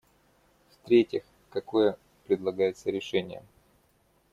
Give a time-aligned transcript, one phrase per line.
[0.71, 1.21] В-третьих,
[1.51, 1.95] какое
[2.25, 3.43] предлагается решение?